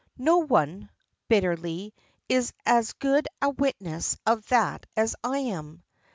[0.17, 0.89] No one,"
[1.27, 1.93] bitterly,
[2.27, 5.83] "is as good a witness of that as I am."